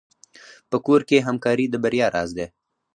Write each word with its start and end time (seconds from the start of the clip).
په 0.69 0.77
کور 0.85 1.01
کې 1.09 1.25
همکاري 1.27 1.65
د 1.69 1.75
بریا 1.83 2.07
راز 2.15 2.29
دی. 2.37 2.47